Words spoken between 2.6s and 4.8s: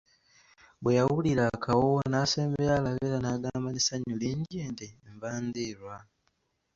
alabe era n'agamba n'essanyu lingi